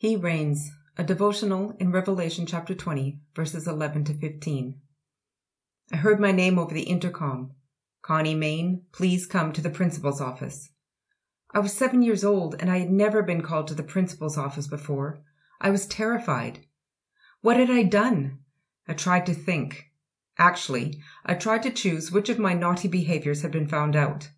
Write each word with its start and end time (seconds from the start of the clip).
He 0.00 0.14
reigns, 0.14 0.70
a 0.96 1.02
devotional 1.02 1.74
in 1.80 1.90
Revelation 1.90 2.46
chapter 2.46 2.72
20, 2.72 3.18
verses 3.34 3.66
11 3.66 4.04
to 4.04 4.14
15. 4.14 4.80
I 5.92 5.96
heard 5.96 6.20
my 6.20 6.30
name 6.30 6.56
over 6.56 6.72
the 6.72 6.82
intercom. 6.82 7.50
Connie 8.00 8.36
Main, 8.36 8.84
please 8.92 9.26
come 9.26 9.52
to 9.52 9.60
the 9.60 9.70
principal's 9.70 10.20
office. 10.20 10.70
I 11.52 11.58
was 11.58 11.72
seven 11.72 12.02
years 12.02 12.22
old 12.22 12.54
and 12.60 12.70
I 12.70 12.78
had 12.78 12.92
never 12.92 13.24
been 13.24 13.42
called 13.42 13.66
to 13.68 13.74
the 13.74 13.82
principal's 13.82 14.38
office 14.38 14.68
before. 14.68 15.18
I 15.60 15.70
was 15.70 15.84
terrified. 15.84 16.60
What 17.40 17.56
had 17.56 17.68
I 17.68 17.82
done? 17.82 18.38
I 18.86 18.92
tried 18.92 19.26
to 19.26 19.34
think. 19.34 19.90
Actually, 20.38 21.02
I 21.26 21.34
tried 21.34 21.64
to 21.64 21.72
choose 21.72 22.12
which 22.12 22.28
of 22.28 22.38
my 22.38 22.54
naughty 22.54 22.86
behaviors 22.86 23.42
had 23.42 23.50
been 23.50 23.66
found 23.66 23.96
out. 23.96 24.30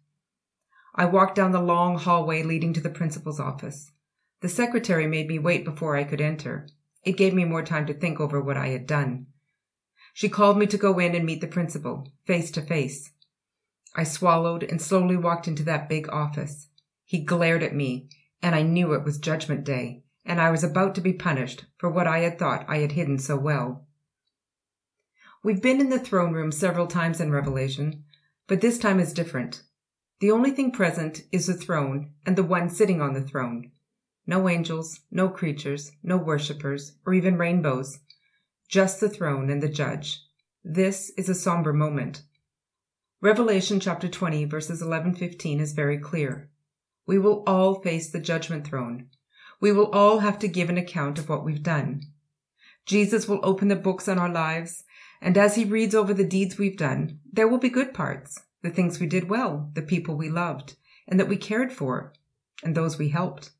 I 0.94 1.04
walked 1.04 1.34
down 1.34 1.52
the 1.52 1.60
long 1.60 1.98
hallway 1.98 2.42
leading 2.42 2.72
to 2.72 2.80
the 2.80 2.88
principal's 2.88 3.38
office. 3.38 3.92
The 4.40 4.48
secretary 4.48 5.06
made 5.06 5.28
me 5.28 5.38
wait 5.38 5.64
before 5.64 5.96
I 5.96 6.04
could 6.04 6.20
enter. 6.20 6.66
It 7.04 7.16
gave 7.16 7.34
me 7.34 7.44
more 7.44 7.62
time 7.62 7.86
to 7.86 7.94
think 7.94 8.20
over 8.20 8.40
what 8.40 8.56
I 8.56 8.68
had 8.68 8.86
done. 8.86 9.26
She 10.14 10.28
called 10.28 10.58
me 10.58 10.66
to 10.66 10.78
go 10.78 10.98
in 10.98 11.14
and 11.14 11.24
meet 11.24 11.40
the 11.40 11.46
principal, 11.46 12.12
face 12.24 12.50
to 12.52 12.62
face. 12.62 13.12
I 13.94 14.04
swallowed 14.04 14.62
and 14.62 14.80
slowly 14.80 15.16
walked 15.16 15.48
into 15.48 15.62
that 15.64 15.88
big 15.88 16.08
office. 16.08 16.68
He 17.04 17.24
glared 17.24 17.62
at 17.62 17.74
me, 17.74 18.08
and 18.42 18.54
I 18.54 18.62
knew 18.62 18.92
it 18.92 19.04
was 19.04 19.18
Judgment 19.18 19.64
Day, 19.64 20.04
and 20.24 20.40
I 20.40 20.50
was 20.50 20.64
about 20.64 20.94
to 20.94 21.00
be 21.00 21.12
punished 21.12 21.66
for 21.76 21.90
what 21.90 22.06
I 22.06 22.20
had 22.20 22.38
thought 22.38 22.64
I 22.68 22.78
had 22.78 22.92
hidden 22.92 23.18
so 23.18 23.36
well. 23.36 23.86
We've 25.42 25.62
been 25.62 25.80
in 25.80 25.88
the 25.88 25.98
throne 25.98 26.32
room 26.32 26.52
several 26.52 26.86
times 26.86 27.20
in 27.20 27.30
Revelation, 27.30 28.04
but 28.46 28.60
this 28.60 28.78
time 28.78 29.00
is 29.00 29.12
different. 29.12 29.62
The 30.20 30.30
only 30.30 30.50
thing 30.50 30.70
present 30.70 31.22
is 31.32 31.46
the 31.46 31.54
throne 31.54 32.12
and 32.26 32.36
the 32.36 32.42
one 32.42 32.68
sitting 32.68 33.00
on 33.00 33.14
the 33.14 33.22
throne. 33.22 33.72
No 34.26 34.48
angels, 34.48 35.00
no 35.10 35.28
creatures, 35.28 35.92
no 36.02 36.16
worshippers, 36.16 36.92
or 37.06 37.14
even 37.14 37.38
rainbows. 37.38 38.00
Just 38.68 39.00
the 39.00 39.08
throne 39.08 39.50
and 39.50 39.62
the 39.62 39.68
judge. 39.68 40.22
This 40.62 41.10
is 41.16 41.28
a 41.28 41.34
somber 41.34 41.72
moment. 41.72 42.22
Revelation 43.22 43.80
chapter 43.80 44.08
20 44.08 44.44
verses 44.44 44.82
11-15 44.82 45.60
is 45.60 45.72
very 45.72 45.98
clear. 45.98 46.48
We 47.06 47.18
will 47.18 47.42
all 47.46 47.80
face 47.80 48.10
the 48.10 48.20
judgment 48.20 48.66
throne. 48.66 49.08
We 49.60 49.72
will 49.72 49.90
all 49.90 50.20
have 50.20 50.38
to 50.40 50.48
give 50.48 50.70
an 50.70 50.78
account 50.78 51.18
of 51.18 51.28
what 51.28 51.44
we've 51.44 51.62
done. 51.62 52.02
Jesus 52.86 53.28
will 53.28 53.40
open 53.42 53.68
the 53.68 53.76
books 53.76 54.08
on 54.08 54.18
our 54.18 54.30
lives, 54.30 54.84
and 55.20 55.36
as 55.36 55.54
he 55.54 55.64
reads 55.64 55.94
over 55.94 56.14
the 56.14 56.24
deeds 56.24 56.56
we've 56.56 56.78
done, 56.78 57.20
there 57.30 57.48
will 57.48 57.58
be 57.58 57.68
good 57.68 57.92
parts, 57.92 58.40
the 58.62 58.70
things 58.70 59.00
we 59.00 59.06
did 59.06 59.28
well, 59.28 59.70
the 59.74 59.82
people 59.82 60.14
we 60.14 60.30
loved, 60.30 60.76
and 61.06 61.18
that 61.20 61.28
we 61.28 61.36
cared 61.36 61.72
for, 61.72 62.12
and 62.62 62.74
those 62.74 62.98
we 62.98 63.08
helped 63.08 63.50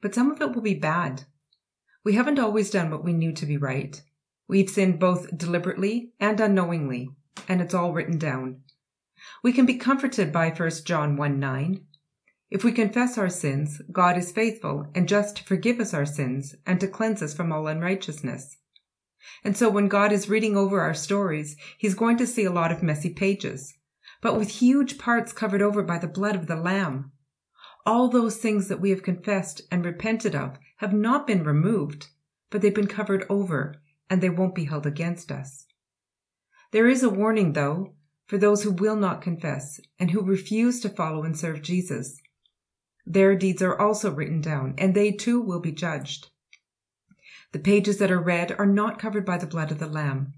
but 0.00 0.14
some 0.14 0.30
of 0.30 0.40
it 0.40 0.54
will 0.54 0.62
be 0.62 0.74
bad. 0.74 1.24
We 2.04 2.14
haven't 2.14 2.38
always 2.38 2.70
done 2.70 2.90
what 2.90 3.04
we 3.04 3.12
knew 3.12 3.32
to 3.32 3.46
be 3.46 3.56
right. 3.56 4.00
We've 4.48 4.70
sinned 4.70 5.00
both 5.00 5.36
deliberately 5.36 6.12
and 6.20 6.40
unknowingly, 6.40 7.10
and 7.48 7.60
it's 7.60 7.74
all 7.74 7.92
written 7.92 8.18
down. 8.18 8.62
We 9.42 9.52
can 9.52 9.66
be 9.66 9.76
comforted 9.76 10.32
by 10.32 10.50
1 10.50 10.70
John 10.84 11.16
1 11.16 11.40
9. 11.40 11.84
If 12.48 12.62
we 12.62 12.70
confess 12.70 13.18
our 13.18 13.28
sins, 13.28 13.82
God 13.90 14.16
is 14.16 14.30
faithful 14.30 14.86
and 14.94 15.08
just 15.08 15.36
to 15.36 15.44
forgive 15.44 15.80
us 15.80 15.92
our 15.92 16.06
sins 16.06 16.54
and 16.64 16.78
to 16.80 16.86
cleanse 16.86 17.22
us 17.22 17.34
from 17.34 17.50
all 17.50 17.66
unrighteousness. 17.66 18.56
And 19.42 19.56
so 19.56 19.68
when 19.68 19.88
God 19.88 20.12
is 20.12 20.28
reading 20.28 20.56
over 20.56 20.80
our 20.80 20.94
stories, 20.94 21.56
he's 21.76 21.94
going 21.94 22.16
to 22.18 22.26
see 22.26 22.44
a 22.44 22.52
lot 22.52 22.70
of 22.70 22.82
messy 22.82 23.10
pages, 23.10 23.74
but 24.22 24.38
with 24.38 24.48
huge 24.48 24.98
parts 24.98 25.32
covered 25.32 25.62
over 25.62 25.82
by 25.82 25.98
the 25.98 26.06
blood 26.06 26.36
of 26.36 26.46
the 26.46 26.56
Lamb. 26.56 27.10
All 27.86 28.08
those 28.08 28.36
things 28.36 28.66
that 28.66 28.80
we 28.80 28.90
have 28.90 29.04
confessed 29.04 29.62
and 29.70 29.84
repented 29.84 30.34
of 30.34 30.58
have 30.78 30.92
not 30.92 31.26
been 31.26 31.44
removed, 31.44 32.08
but 32.50 32.60
they've 32.60 32.74
been 32.74 32.88
covered 32.88 33.24
over 33.30 33.76
and 34.10 34.20
they 34.20 34.28
won't 34.28 34.56
be 34.56 34.64
held 34.64 34.86
against 34.86 35.30
us. 35.30 35.66
There 36.72 36.88
is 36.88 37.04
a 37.04 37.08
warning, 37.08 37.52
though, 37.52 37.94
for 38.26 38.38
those 38.38 38.64
who 38.64 38.72
will 38.72 38.96
not 38.96 39.22
confess 39.22 39.80
and 40.00 40.10
who 40.10 40.20
refuse 40.20 40.80
to 40.80 40.88
follow 40.88 41.22
and 41.22 41.38
serve 41.38 41.62
Jesus. 41.62 42.20
Their 43.06 43.36
deeds 43.36 43.62
are 43.62 43.80
also 43.80 44.10
written 44.10 44.40
down, 44.40 44.74
and 44.78 44.92
they 44.92 45.12
too 45.12 45.40
will 45.40 45.60
be 45.60 45.70
judged. 45.70 46.30
The 47.52 47.60
pages 47.60 47.98
that 47.98 48.10
are 48.10 48.20
read 48.20 48.54
are 48.58 48.66
not 48.66 48.98
covered 48.98 49.24
by 49.24 49.38
the 49.38 49.46
blood 49.46 49.70
of 49.70 49.78
the 49.78 49.86
Lamb, 49.86 50.34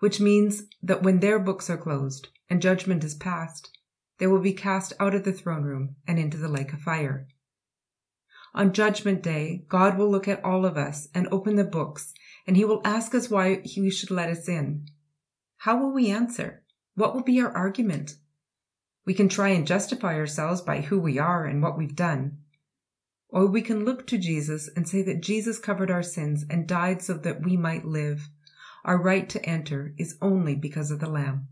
which 0.00 0.20
means 0.20 0.64
that 0.82 1.02
when 1.02 1.20
their 1.20 1.38
books 1.38 1.70
are 1.70 1.78
closed 1.78 2.28
and 2.50 2.60
judgment 2.60 3.02
is 3.02 3.14
passed, 3.14 3.70
they 4.18 4.26
will 4.26 4.40
be 4.40 4.52
cast 4.52 4.92
out 5.00 5.14
of 5.14 5.24
the 5.24 5.32
throne 5.32 5.62
room 5.62 5.96
and 6.06 6.18
into 6.18 6.36
the 6.36 6.48
lake 6.48 6.72
of 6.72 6.80
fire. 6.80 7.26
On 8.54 8.72
Judgment 8.72 9.22
Day, 9.22 9.64
God 9.68 9.96
will 9.96 10.10
look 10.10 10.28
at 10.28 10.44
all 10.44 10.66
of 10.66 10.76
us 10.76 11.08
and 11.14 11.26
open 11.30 11.56
the 11.56 11.64
books, 11.64 12.12
and 12.46 12.56
He 12.56 12.64
will 12.64 12.82
ask 12.84 13.14
us 13.14 13.30
why 13.30 13.60
He 13.64 13.90
should 13.90 14.10
let 14.10 14.28
us 14.28 14.48
in. 14.48 14.86
How 15.58 15.78
will 15.78 15.92
we 15.92 16.10
answer? 16.10 16.62
What 16.94 17.14
will 17.14 17.22
be 17.22 17.40
our 17.40 17.50
argument? 17.50 18.16
We 19.06 19.14
can 19.14 19.28
try 19.28 19.48
and 19.48 19.66
justify 19.66 20.14
ourselves 20.16 20.60
by 20.60 20.82
who 20.82 20.98
we 21.00 21.18
are 21.18 21.46
and 21.46 21.62
what 21.62 21.78
we've 21.78 21.96
done. 21.96 22.38
Or 23.28 23.46
we 23.46 23.62
can 23.62 23.84
look 23.84 24.06
to 24.08 24.18
Jesus 24.18 24.68
and 24.76 24.86
say 24.86 25.02
that 25.02 25.22
Jesus 25.22 25.58
covered 25.58 25.90
our 25.90 26.02
sins 26.02 26.44
and 26.50 26.68
died 26.68 27.00
so 27.00 27.14
that 27.14 27.42
we 27.42 27.56
might 27.56 27.86
live. 27.86 28.28
Our 28.84 29.00
right 29.00 29.28
to 29.30 29.44
enter 29.44 29.94
is 29.96 30.18
only 30.20 30.54
because 30.54 30.90
of 30.90 31.00
the 31.00 31.08
Lamb. 31.08 31.48